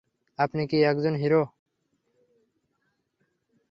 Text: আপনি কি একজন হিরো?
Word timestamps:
আপনি 0.39 0.61
কি 0.67 0.77
একজন 0.83 1.13
হিরো? 1.15 1.41